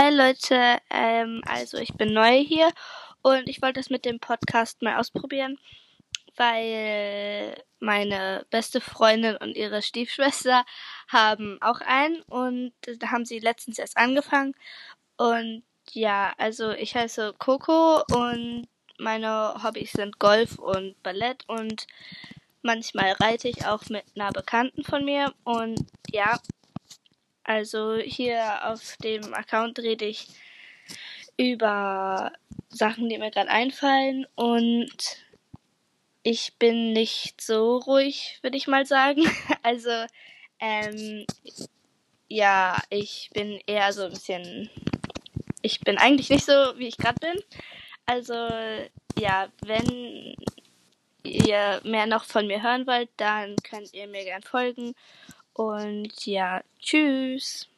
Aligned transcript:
Leute, 0.00 0.78
ähm, 0.90 1.42
also 1.44 1.76
ich 1.76 1.92
bin 1.94 2.12
neu 2.12 2.38
hier 2.38 2.70
und 3.22 3.48
ich 3.48 3.60
wollte 3.60 3.80
das 3.80 3.90
mit 3.90 4.04
dem 4.04 4.20
Podcast 4.20 4.80
mal 4.80 4.96
ausprobieren, 4.96 5.58
weil 6.36 7.60
meine 7.80 8.46
beste 8.50 8.80
Freundin 8.80 9.36
und 9.36 9.56
ihre 9.56 9.82
Stiefschwester 9.82 10.64
haben 11.08 11.58
auch 11.60 11.80
einen 11.80 12.22
und 12.22 12.72
da 12.98 13.10
haben 13.10 13.24
sie 13.24 13.40
letztens 13.40 13.78
erst 13.78 13.96
angefangen 13.96 14.54
und 15.16 15.64
ja, 15.90 16.32
also 16.38 16.70
ich 16.70 16.94
heiße 16.94 17.34
Coco 17.38 18.04
und 18.12 18.68
meine 18.98 19.62
Hobbys 19.64 19.92
sind 19.92 20.20
Golf 20.20 20.58
und 20.58 21.02
Ballett 21.02 21.42
und 21.48 21.88
manchmal 22.62 23.12
reite 23.12 23.48
ich 23.48 23.66
auch 23.66 23.82
mit 23.88 24.04
einer 24.14 24.30
Bekannten 24.30 24.84
von 24.84 25.04
mir 25.04 25.34
und 25.42 25.80
ja, 26.08 26.38
also 27.48 27.96
hier 27.96 28.68
auf 28.68 28.98
dem 28.98 29.32
Account 29.32 29.78
rede 29.78 30.04
ich 30.04 30.28
über 31.38 32.30
Sachen, 32.68 33.08
die 33.08 33.16
mir 33.16 33.30
gerade 33.30 33.48
einfallen 33.48 34.26
und 34.34 34.92
ich 36.22 36.58
bin 36.58 36.92
nicht 36.92 37.40
so 37.40 37.78
ruhig, 37.78 38.38
würde 38.42 38.58
ich 38.58 38.66
mal 38.66 38.84
sagen. 38.84 39.22
Also 39.62 39.88
ähm, 40.60 41.24
ja, 42.28 42.76
ich 42.90 43.30
bin 43.32 43.58
eher 43.66 43.94
so 43.94 44.02
ein 44.02 44.10
bisschen. 44.10 44.68
Ich 45.62 45.80
bin 45.80 45.96
eigentlich 45.96 46.28
nicht 46.28 46.44
so, 46.44 46.52
wie 46.76 46.88
ich 46.88 46.98
gerade 46.98 47.18
bin. 47.18 47.42
Also 48.04 48.34
ja, 49.18 49.48
wenn 49.64 50.36
ihr 51.22 51.80
mehr 51.82 52.04
noch 52.04 52.24
von 52.24 52.46
mir 52.46 52.62
hören 52.62 52.86
wollt, 52.86 53.08
dann 53.16 53.56
könnt 53.56 53.94
ihr 53.94 54.06
mir 54.06 54.24
gern 54.24 54.42
folgen. 54.42 54.94
Und 55.52 56.26
ja, 56.26 56.62
tschüss. 56.80 57.68